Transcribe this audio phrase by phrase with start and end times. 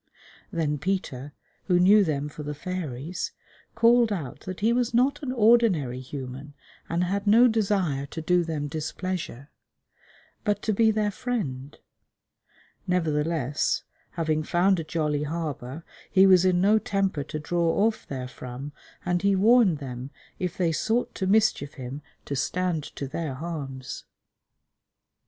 [0.51, 1.31] Then Peter,
[1.65, 3.33] who knew them for the fairies,
[3.75, 6.55] called out that he was not an ordinary human
[6.89, 9.51] and had no desire to do them displeasure,
[10.43, 11.77] but to be their friend;
[12.87, 13.83] nevertheless,
[14.13, 18.71] having found a jolly harbour, he was in no temper to draw off therefrom,
[19.05, 20.09] and he warned them
[20.39, 24.05] if they sought to mischief him to stand to their harms.